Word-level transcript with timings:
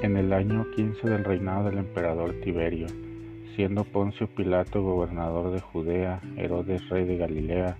En 0.00 0.16
el 0.16 0.32
año 0.32 0.64
15 0.76 1.10
del 1.10 1.24
reinado 1.24 1.68
del 1.68 1.78
emperador 1.78 2.34
Tiberio, 2.40 2.86
siendo 3.56 3.82
Poncio 3.82 4.28
Pilato 4.28 4.80
gobernador 4.80 5.52
de 5.52 5.60
Judea, 5.60 6.20
Herodes 6.36 6.88
rey 6.88 7.04
de 7.04 7.16
Galilea, 7.16 7.78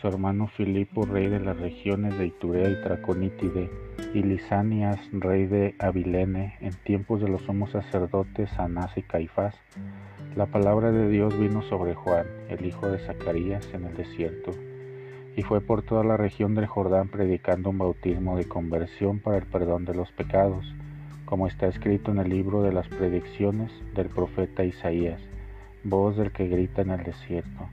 su 0.00 0.08
hermano 0.08 0.46
Filipo 0.46 1.04
rey 1.04 1.28
de 1.28 1.40
las 1.40 1.58
regiones 1.58 2.16
de 2.16 2.28
Iturea 2.28 2.70
y 2.70 2.82
Traconítide, 2.82 3.68
y 4.14 4.22
Lisanias 4.22 4.98
rey 5.12 5.44
de 5.44 5.74
Abilene, 5.78 6.54
en 6.60 6.72
tiempos 6.84 7.20
de 7.20 7.28
los 7.28 7.42
somos 7.42 7.72
sacerdotes 7.72 8.50
Anás 8.58 8.96
y 8.96 9.02
Caifás, 9.02 9.54
la 10.36 10.46
palabra 10.46 10.90
de 10.90 11.10
Dios 11.10 11.38
vino 11.38 11.60
sobre 11.60 11.94
Juan, 11.94 12.24
el 12.48 12.64
hijo 12.64 12.88
de 12.88 12.98
Zacarías, 12.98 13.68
en 13.74 13.84
el 13.84 13.94
desierto 13.94 14.52
y 15.36 15.42
fue 15.42 15.60
por 15.60 15.82
toda 15.82 16.04
la 16.04 16.16
región 16.16 16.54
del 16.54 16.66
Jordán 16.66 17.08
predicando 17.08 17.70
un 17.70 17.78
bautismo 17.78 18.36
de 18.36 18.46
conversión 18.46 19.18
para 19.18 19.38
el 19.38 19.46
perdón 19.46 19.84
de 19.84 19.94
los 19.94 20.10
pecados, 20.12 20.74
como 21.24 21.46
está 21.46 21.66
escrito 21.66 22.10
en 22.10 22.18
el 22.18 22.28
libro 22.28 22.62
de 22.62 22.72
las 22.72 22.88
predicciones 22.88 23.72
del 23.94 24.08
profeta 24.08 24.64
Isaías, 24.64 25.20
voz 25.84 26.16
del 26.16 26.32
que 26.32 26.48
grita 26.48 26.82
en 26.82 26.90
el 26.90 27.02
desierto. 27.04 27.68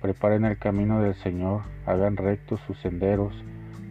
Preparen 0.00 0.44
el 0.44 0.58
camino 0.58 1.00
del 1.00 1.14
Señor, 1.14 1.62
hagan 1.86 2.16
rectos 2.16 2.60
sus 2.66 2.76
senderos, 2.78 3.32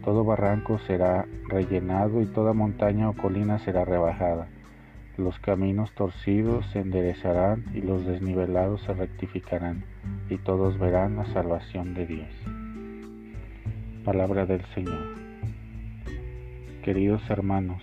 todo 0.04 0.22
barranco 0.22 0.78
será 0.80 1.26
rellenado 1.48 2.20
y 2.20 2.26
toda 2.26 2.52
montaña 2.52 3.08
o 3.08 3.14
colina 3.14 3.58
será 3.58 3.86
rebajada. 3.86 4.48
Los 5.16 5.38
caminos 5.38 5.92
torcidos 5.92 6.66
se 6.72 6.80
enderezarán 6.80 7.64
y 7.72 7.80
los 7.80 8.04
desnivelados 8.04 8.82
se 8.82 8.92
rectificarán, 8.92 9.84
y 10.28 10.36
todos 10.36 10.78
verán 10.78 11.16
la 11.16 11.24
salvación 11.26 11.94
de 11.94 12.06
Dios. 12.06 12.53
Palabra 14.04 14.44
del 14.44 14.60
Señor. 14.74 15.00
Queridos 16.82 17.22
hermanos, 17.30 17.82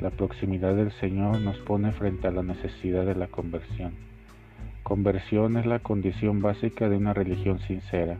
la 0.00 0.10
proximidad 0.10 0.74
del 0.74 0.90
Señor 0.94 1.40
nos 1.40 1.58
pone 1.58 1.92
frente 1.92 2.26
a 2.26 2.32
la 2.32 2.42
necesidad 2.42 3.06
de 3.06 3.14
la 3.14 3.28
conversión. 3.28 3.92
Conversión 4.82 5.56
es 5.58 5.66
la 5.66 5.78
condición 5.78 6.42
básica 6.42 6.88
de 6.88 6.96
una 6.96 7.14
religión 7.14 7.60
sincera, 7.68 8.16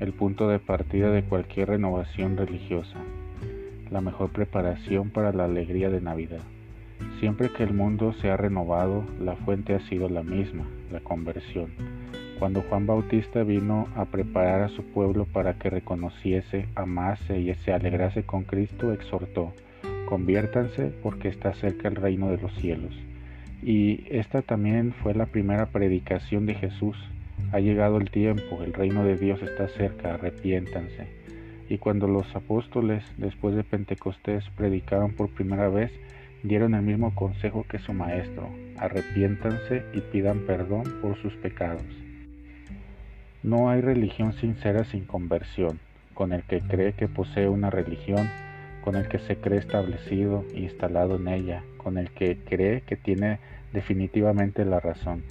el 0.00 0.12
punto 0.12 0.48
de 0.48 0.58
partida 0.58 1.12
de 1.12 1.22
cualquier 1.22 1.68
renovación 1.68 2.36
religiosa, 2.36 2.98
la 3.92 4.00
mejor 4.00 4.30
preparación 4.30 5.10
para 5.10 5.32
la 5.32 5.44
alegría 5.44 5.90
de 5.90 6.00
Navidad. 6.00 6.42
Siempre 7.20 7.50
que 7.50 7.62
el 7.62 7.74
mundo 7.74 8.12
se 8.14 8.28
ha 8.28 8.36
renovado, 8.36 9.04
la 9.20 9.36
fuente 9.36 9.72
ha 9.76 9.80
sido 9.88 10.08
la 10.08 10.24
misma, 10.24 10.66
la 10.90 10.98
conversión 10.98 11.97
cuando 12.38 12.62
Juan 12.62 12.86
Bautista 12.86 13.42
vino 13.42 13.88
a 13.96 14.04
preparar 14.04 14.62
a 14.62 14.68
su 14.68 14.84
pueblo 14.84 15.24
para 15.24 15.54
que 15.54 15.70
reconociese, 15.70 16.66
amase 16.74 17.40
y 17.40 17.52
se 17.54 17.72
alegrase 17.72 18.22
con 18.22 18.44
Cristo, 18.44 18.92
exhortó, 18.92 19.52
conviértanse 20.08 20.92
porque 21.02 21.28
está 21.28 21.52
cerca 21.54 21.88
el 21.88 21.96
reino 21.96 22.30
de 22.30 22.38
los 22.38 22.54
cielos. 22.54 22.94
Y 23.62 24.04
esta 24.10 24.42
también 24.42 24.92
fue 25.02 25.14
la 25.14 25.26
primera 25.26 25.66
predicación 25.66 26.46
de 26.46 26.54
Jesús. 26.54 26.96
Ha 27.50 27.58
llegado 27.58 27.98
el 27.98 28.10
tiempo, 28.10 28.62
el 28.62 28.72
reino 28.72 29.04
de 29.04 29.16
Dios 29.16 29.42
está 29.42 29.68
cerca, 29.68 30.14
arrepiéntanse. 30.14 31.08
Y 31.68 31.78
cuando 31.78 32.06
los 32.06 32.34
apóstoles, 32.36 33.04
después 33.16 33.54
de 33.56 33.64
Pentecostés, 33.64 34.44
predicaron 34.56 35.12
por 35.12 35.28
primera 35.28 35.68
vez, 35.68 35.92
dieron 36.44 36.74
el 36.74 36.82
mismo 36.82 37.14
consejo 37.14 37.66
que 37.68 37.80
su 37.80 37.92
maestro, 37.92 38.48
arrepiéntanse 38.78 39.82
y 39.92 40.00
pidan 40.00 40.46
perdón 40.46 40.84
por 41.02 41.16
sus 41.16 41.34
pecados. 41.34 42.07
No 43.44 43.70
hay 43.70 43.80
religión 43.80 44.32
sincera 44.32 44.82
sin 44.82 45.04
conversión, 45.04 45.78
con 46.12 46.32
el 46.32 46.42
que 46.42 46.60
cree 46.60 46.94
que 46.94 47.06
posee 47.06 47.48
una 47.48 47.70
religión, 47.70 48.28
con 48.82 48.96
el 48.96 49.06
que 49.06 49.20
se 49.20 49.36
cree 49.36 49.60
establecido 49.60 50.44
e 50.54 50.62
instalado 50.62 51.16
en 51.16 51.28
ella, 51.28 51.62
con 51.76 51.98
el 51.98 52.10
que 52.10 52.36
cree 52.36 52.80
que 52.80 52.96
tiene 52.96 53.38
definitivamente 53.72 54.64
la 54.64 54.80
razón. 54.80 55.22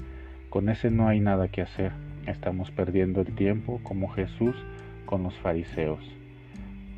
Con 0.49 0.69
ese 0.69 0.89
no 0.89 1.09
hay 1.09 1.19
nada 1.19 1.49
que 1.49 1.61
hacer. 1.61 1.91
Estamos 2.27 2.71
perdiendo 2.71 3.19
el 3.19 3.35
tiempo 3.35 3.81
como 3.83 4.07
Jesús 4.07 4.55
con 5.05 5.23
los 5.23 5.35
fariseos. 5.39 5.99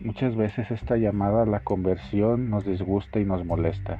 Muchas 0.01 0.35
veces 0.35 0.69
esta 0.69 0.95
llamada 0.97 1.41
a 1.41 1.47
la 1.47 1.61
conversión 1.61 2.51
nos 2.51 2.65
disgusta 2.65 3.19
y 3.19 3.25
nos 3.25 3.43
molesta. 3.45 3.99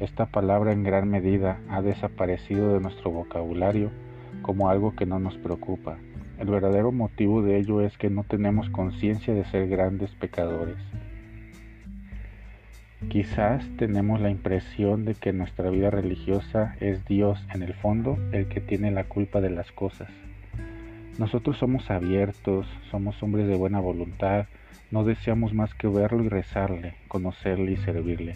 Esta 0.00 0.26
palabra 0.26 0.72
en 0.72 0.82
gran 0.82 1.08
medida 1.08 1.60
ha 1.70 1.80
desaparecido 1.80 2.74
de 2.74 2.80
nuestro 2.80 3.10
vocabulario 3.10 3.90
como 4.42 4.68
algo 4.68 4.94
que 4.94 5.06
no 5.06 5.18
nos 5.18 5.36
preocupa. 5.38 5.96
El 6.42 6.50
verdadero 6.50 6.90
motivo 6.90 7.40
de 7.40 7.56
ello 7.56 7.82
es 7.82 7.96
que 7.96 8.10
no 8.10 8.24
tenemos 8.24 8.68
conciencia 8.68 9.32
de 9.32 9.44
ser 9.44 9.68
grandes 9.68 10.10
pecadores. 10.16 10.76
Quizás 13.08 13.64
tenemos 13.76 14.20
la 14.20 14.28
impresión 14.28 15.04
de 15.04 15.14
que 15.14 15.32
nuestra 15.32 15.70
vida 15.70 15.90
religiosa 15.90 16.74
es 16.80 17.04
Dios 17.04 17.46
en 17.54 17.62
el 17.62 17.74
fondo 17.74 18.18
el 18.32 18.48
que 18.48 18.60
tiene 18.60 18.90
la 18.90 19.04
culpa 19.04 19.40
de 19.40 19.50
las 19.50 19.70
cosas. 19.70 20.08
Nosotros 21.16 21.58
somos 21.58 21.88
abiertos, 21.92 22.66
somos 22.90 23.22
hombres 23.22 23.46
de 23.46 23.54
buena 23.54 23.78
voluntad, 23.78 24.46
no 24.90 25.04
deseamos 25.04 25.54
más 25.54 25.72
que 25.74 25.86
verlo 25.86 26.24
y 26.24 26.28
rezarle, 26.28 26.94
conocerle 27.06 27.70
y 27.70 27.76
servirle. 27.76 28.34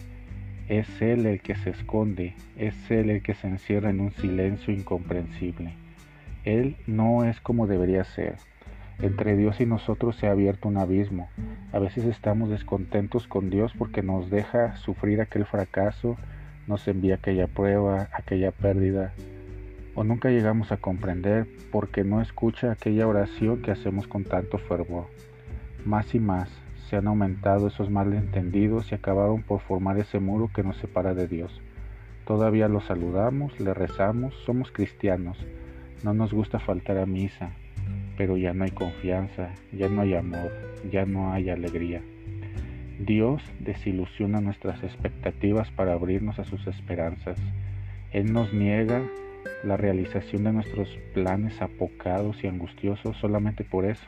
Es 0.69 1.01
Él 1.01 1.25
el 1.25 1.41
que 1.41 1.55
se 1.55 1.71
esconde, 1.71 2.35
es 2.57 2.89
Él 2.89 3.09
el 3.09 3.21
que 3.21 3.33
se 3.33 3.47
encierra 3.47 3.89
en 3.89 3.99
un 3.99 4.13
silencio 4.13 4.73
incomprensible. 4.73 5.73
Él 6.47 6.77
no 6.87 7.25
es 7.25 7.41
como 7.41 7.67
debería 7.67 8.05
ser. 8.05 8.37
Entre 8.99 9.35
Dios 9.35 9.59
y 9.59 9.65
nosotros 9.65 10.15
se 10.15 10.27
ha 10.27 10.31
abierto 10.31 10.69
un 10.69 10.77
abismo. 10.77 11.27
A 11.73 11.79
veces 11.79 12.05
estamos 12.05 12.49
descontentos 12.49 13.27
con 13.27 13.49
Dios 13.49 13.73
porque 13.77 14.01
nos 14.01 14.29
deja 14.29 14.77
sufrir 14.77 15.19
aquel 15.19 15.43
fracaso, 15.43 16.15
nos 16.65 16.87
envía 16.87 17.15
aquella 17.15 17.47
prueba, 17.47 18.07
aquella 18.13 18.53
pérdida. 18.53 19.11
O 19.93 20.05
nunca 20.05 20.29
llegamos 20.29 20.71
a 20.71 20.77
comprender 20.77 21.47
porque 21.69 22.05
no 22.05 22.21
escucha 22.21 22.71
aquella 22.71 23.07
oración 23.07 23.61
que 23.61 23.71
hacemos 23.71 24.07
con 24.07 24.23
tanto 24.23 24.57
fervor. 24.57 25.07
Más 25.83 26.15
y 26.15 26.19
más 26.21 26.49
se 26.89 26.95
han 26.95 27.07
aumentado 27.07 27.67
esos 27.67 27.89
malentendidos 27.89 28.89
y 28.93 28.95
acabaron 28.95 29.43
por 29.43 29.59
formar 29.59 29.99
ese 29.99 30.21
muro 30.21 30.49
que 30.55 30.63
nos 30.63 30.77
separa 30.77 31.13
de 31.13 31.27
Dios. 31.27 31.61
Todavía 32.25 32.69
lo 32.69 32.79
saludamos, 32.79 33.59
le 33.59 33.73
rezamos, 33.73 34.33
somos 34.45 34.71
cristianos 34.71 35.45
no 36.03 36.13
nos 36.13 36.33
gusta 36.33 36.59
faltar 36.59 36.97
a 36.97 37.05
misa, 37.05 37.51
pero 38.17 38.37
ya 38.37 38.53
no 38.53 38.63
hay 38.63 38.71
confianza, 38.71 39.53
ya 39.71 39.89
no 39.89 40.01
hay 40.01 40.15
amor, 40.15 40.51
ya 40.91 41.05
no 41.05 41.31
hay 41.31 41.49
alegría. 41.49 42.01
Dios 42.99 43.43
desilusiona 43.59 44.41
nuestras 44.41 44.83
expectativas 44.83 45.69
para 45.71 45.93
abrirnos 45.93 46.39
a 46.39 46.45
sus 46.45 46.65
esperanzas. 46.67 47.39
Él 48.11 48.33
nos 48.33 48.53
niega 48.53 49.03
la 49.63 49.77
realización 49.77 50.43
de 50.43 50.53
nuestros 50.53 50.89
planes 51.13 51.61
apocados 51.61 52.43
y 52.43 52.47
angustiosos 52.47 53.15
solamente 53.17 53.63
por 53.63 53.85
eso, 53.85 54.07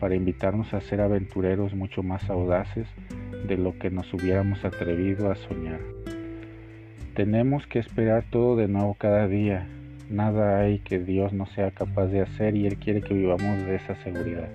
para 0.00 0.14
invitarnos 0.14 0.72
a 0.74 0.80
ser 0.80 1.00
aventureros 1.00 1.74
mucho 1.74 2.02
más 2.02 2.28
audaces 2.30 2.88
de 3.46 3.56
lo 3.56 3.78
que 3.78 3.90
nos 3.90 4.12
hubiéramos 4.12 4.64
atrevido 4.64 5.30
a 5.30 5.36
soñar. 5.36 5.80
Tenemos 7.14 7.66
que 7.66 7.78
esperar 7.78 8.24
todo 8.30 8.56
de 8.56 8.68
nuevo 8.68 8.94
cada 8.94 9.26
día, 9.28 9.66
Nada 10.10 10.58
hay 10.58 10.80
que 10.80 10.98
Dios 10.98 11.32
no 11.32 11.46
sea 11.46 11.70
capaz 11.70 12.08
de 12.08 12.20
hacer 12.20 12.56
y 12.56 12.66
Él 12.66 12.78
quiere 12.78 13.00
que 13.00 13.14
vivamos 13.14 13.64
de 13.64 13.76
esa 13.76 13.94
seguridad. 14.02 14.48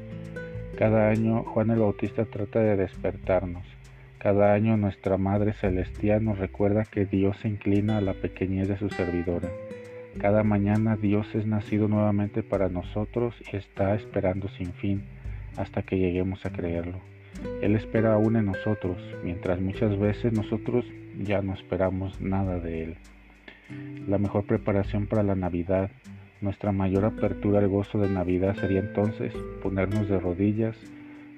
Cada 0.77 1.09
año 1.09 1.43
Juan 1.43 1.69
el 1.69 1.79
Bautista 1.79 2.25
trata 2.25 2.59
de 2.59 2.75
despertarnos. 2.75 3.63
Cada 4.17 4.51
año 4.53 4.75
nuestra 4.75 5.17
Madre 5.17 5.53
Celestial 5.53 6.25
nos 6.25 6.39
recuerda 6.39 6.83
que 6.83 7.05
Dios 7.05 7.37
se 7.37 7.47
inclina 7.47 7.99
a 7.99 8.01
la 8.01 8.15
pequeñez 8.15 8.67
de 8.67 8.77
su 8.77 8.89
servidora. 8.89 9.47
Cada 10.19 10.43
mañana 10.43 10.97
Dios 10.97 11.33
es 11.33 11.45
nacido 11.45 11.87
nuevamente 11.87 12.43
para 12.43 12.67
nosotros 12.67 13.33
y 13.49 13.55
está 13.55 13.95
esperando 13.95 14.49
sin 14.49 14.73
fin 14.73 15.05
hasta 15.55 15.83
que 15.83 15.97
lleguemos 15.97 16.45
a 16.45 16.51
creerlo. 16.51 16.99
Él 17.61 17.77
espera 17.77 18.15
aún 18.15 18.35
en 18.35 18.47
nosotros, 18.47 18.97
mientras 19.23 19.61
muchas 19.61 19.97
veces 19.97 20.33
nosotros 20.33 20.83
ya 21.17 21.41
no 21.41 21.53
esperamos 21.53 22.19
nada 22.19 22.59
de 22.59 22.83
Él 22.83 22.97
la 24.07 24.17
mejor 24.17 24.45
preparación 24.45 25.07
para 25.07 25.23
la 25.23 25.35
Navidad. 25.35 25.91
Nuestra 26.41 26.71
mayor 26.71 27.05
apertura 27.05 27.59
al 27.59 27.67
gozo 27.67 27.99
de 27.99 28.09
Navidad 28.09 28.55
sería 28.55 28.79
entonces 28.79 29.33
ponernos 29.63 30.07
de 30.09 30.19
rodillas, 30.19 30.75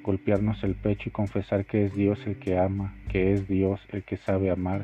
golpearnos 0.04 0.64
el 0.64 0.76
pecho 0.76 1.10
y 1.10 1.12
confesar 1.12 1.66
que 1.66 1.86
es 1.86 1.94
Dios 1.94 2.20
el 2.26 2.38
que 2.40 2.58
ama, 2.58 2.96
que 3.10 3.34
es 3.34 3.48
Dios 3.48 3.80
el 3.90 4.04
que 4.04 4.18
sabe 4.18 4.50
amar, 4.50 4.84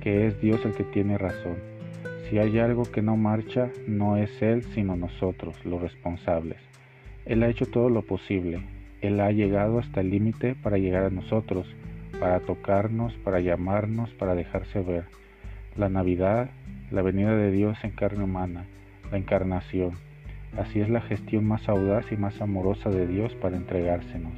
que 0.00 0.26
es 0.26 0.40
Dios 0.40 0.64
el 0.64 0.72
que 0.72 0.84
tiene 0.84 1.18
razón. 1.18 1.56
Si 2.28 2.38
hay 2.38 2.58
algo 2.58 2.84
que 2.84 3.02
no 3.02 3.16
marcha, 3.16 3.70
no 3.86 4.16
es 4.16 4.42
Él, 4.42 4.62
sino 4.74 4.96
nosotros, 4.96 5.56
los 5.64 5.80
responsables. 5.80 6.58
Él 7.26 7.42
ha 7.42 7.48
hecho 7.48 7.66
todo 7.66 7.88
lo 7.88 8.02
posible. 8.02 8.62
Él 9.00 9.20
ha 9.20 9.30
llegado 9.30 9.78
hasta 9.78 10.00
el 10.00 10.10
límite 10.10 10.54
para 10.54 10.78
llegar 10.78 11.04
a 11.04 11.10
nosotros, 11.10 11.66
para 12.18 12.40
tocarnos, 12.40 13.14
para 13.18 13.40
llamarnos, 13.40 14.10
para 14.14 14.34
dejarse 14.34 14.80
ver. 14.80 15.04
La 15.76 15.88
Navidad 15.88 16.50
la 16.94 17.02
venida 17.02 17.36
de 17.36 17.50
Dios 17.50 17.76
en 17.82 17.90
carne 17.90 18.24
humana, 18.24 18.64
la 19.10 19.18
encarnación. 19.18 19.92
Así 20.56 20.80
es 20.80 20.88
la 20.88 21.00
gestión 21.00 21.44
más 21.44 21.68
audaz 21.68 22.06
y 22.12 22.16
más 22.16 22.40
amorosa 22.40 22.88
de 22.88 23.06
Dios 23.06 23.34
para 23.34 23.56
entregársenos. 23.56 24.32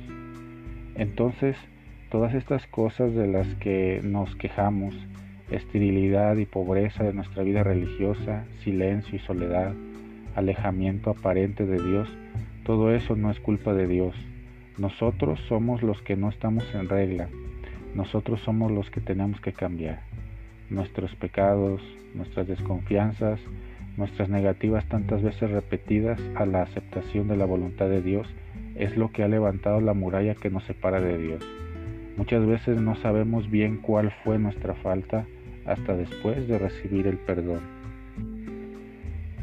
Entonces, 0.95 1.57
Todas 2.11 2.35
estas 2.35 2.65
cosas 2.69 3.13
de 3.15 3.27
las 3.27 3.47
que 3.57 4.01
nos 4.05 4.37
quejamos, 4.37 4.95
esterilidad 5.51 6.37
y 6.37 6.47
pobreza 6.47 7.03
de 7.03 7.13
nuestra 7.13 7.43
vida 7.43 7.65
religiosa, 7.65 8.45
silencio 8.63 9.17
y 9.17 9.19
soledad, 9.19 9.75
alejamiento 10.37 11.11
aparente 11.11 11.67
de 11.67 11.83
Dios, 11.83 12.09
todo 12.65 12.95
eso 12.95 13.17
no 13.17 13.33
es 13.33 13.41
culpa 13.41 13.75
de 13.75 13.89
Dios. 13.89 14.15
Nosotros 14.79 15.41
somos 15.49 15.83
los 15.83 16.01
que 16.03 16.15
no 16.15 16.29
estamos 16.29 16.65
en 16.75 16.89
regla. 16.89 17.29
Nosotros 17.97 18.41
somos 18.45 18.71
los 18.71 18.89
que 18.91 19.01
tenemos 19.01 19.41
que 19.41 19.53
cambiar. 19.53 20.01
Nuestros 20.71 21.15
pecados, 21.15 21.81
nuestras 22.15 22.49
desconfianzas, 22.49 23.41
nuestras 23.97 24.29
negativas 24.29 24.85
tantas 24.87 25.23
veces 25.23 25.51
repetidas 25.51 26.21
a 26.35 26.45
la 26.45 26.63
aceptación 26.63 27.29
de 27.29 27.37
la 27.37 27.45
voluntad 27.45 27.89
de 27.89 28.03
Dios 28.03 28.27
es 28.75 28.97
lo 28.97 29.11
que 29.11 29.23
ha 29.23 29.29
levantado 29.29 29.81
la 29.81 29.95
muralla 29.95 30.35
que 30.35 30.51
nos 30.51 30.65
separa 30.65 31.01
de 31.01 31.19
Dios. 31.19 31.45
Muchas 32.17 32.45
veces 32.47 32.81
no 32.81 32.97
sabemos 32.97 33.51
bien 33.51 33.79
cuál 33.79 34.13
fue 34.25 34.39
nuestra 34.39 34.75
falta 34.75 35.27
hasta 35.67 35.97
después 35.97 36.49
de 36.49 36.59
recibir 36.59 37.07
el 37.07 37.19
perdón. 37.19 37.61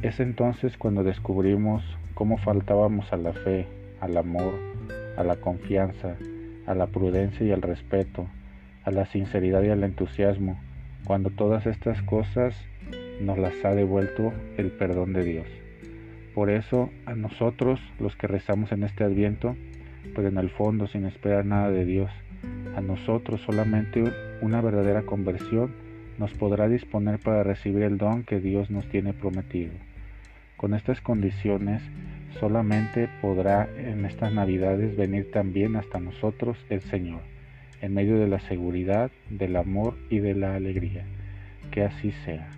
Es 0.01 0.19
entonces 0.19 0.77
cuando 0.77 1.03
descubrimos 1.03 1.83
cómo 2.13 2.37
faltábamos 2.37 3.11
a 3.13 3.17
la 3.17 3.33
fe, 3.33 3.67
al 4.01 4.17
amor, 4.17 4.53
a 5.17 5.23
la 5.23 5.37
confianza, 5.37 6.15
a 6.65 6.75
la 6.75 6.87
prudencia 6.87 7.45
y 7.45 7.51
al 7.51 7.61
respeto, 7.61 8.27
a 8.83 8.91
la 8.91 9.05
sinceridad 9.05 9.63
y 9.63 9.69
al 9.69 9.83
entusiasmo, 9.83 10.59
cuando 11.05 11.29
todas 11.29 11.65
estas 11.65 12.01
cosas 12.01 12.55
nos 13.21 13.37
las 13.37 13.53
ha 13.65 13.75
devuelto 13.75 14.33
el 14.57 14.71
perdón 14.71 15.13
de 15.13 15.23
Dios. 15.23 15.47
Por 16.33 16.49
eso 16.49 16.89
a 17.05 17.13
nosotros, 17.13 17.79
los 17.99 18.15
que 18.15 18.27
rezamos 18.27 18.71
en 18.71 18.83
este 18.83 19.03
adviento, 19.03 19.55
pues 20.15 20.27
en 20.27 20.37
el 20.37 20.49
fondo 20.49 20.87
sin 20.87 21.05
esperar 21.05 21.45
nada 21.45 21.69
de 21.69 21.85
Dios, 21.85 22.11
a 22.75 22.81
nosotros 22.81 23.41
solamente 23.41 24.03
una 24.41 24.61
verdadera 24.61 25.03
conversión 25.03 25.71
nos 26.17 26.31
podrá 26.33 26.67
disponer 26.67 27.19
para 27.19 27.43
recibir 27.43 27.83
el 27.83 27.97
don 27.97 28.23
que 28.23 28.39
Dios 28.39 28.69
nos 28.69 28.87
tiene 28.87 29.13
prometido. 29.13 29.73
Con 30.57 30.73
estas 30.73 31.01
condiciones 31.01 31.81
solamente 32.39 33.09
podrá 33.21 33.67
en 33.77 34.05
estas 34.05 34.33
navidades 34.33 34.95
venir 34.95 35.31
también 35.31 35.75
hasta 35.75 35.99
nosotros 35.99 36.57
el 36.69 36.81
Señor, 36.81 37.21
en 37.83 37.93
medio 37.93 38.17
de 38.17 38.29
la 38.29 38.39
seguridad, 38.39 39.11
del 39.29 39.57
amor 39.57 39.97
y 40.09 40.19
de 40.19 40.35
la 40.35 40.55
alegría. 40.55 41.03
Que 41.69 41.83
así 41.83 42.13
sea. 42.23 42.49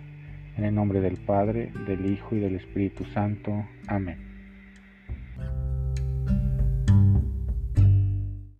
En 0.56 0.64
el 0.64 0.74
nombre 0.74 1.00
del 1.00 1.16
Padre, 1.16 1.72
del 1.84 2.06
Hijo 2.06 2.36
y 2.36 2.38
del 2.38 2.54
Espíritu 2.54 3.04
Santo. 3.06 3.66
Amén. 3.88 4.25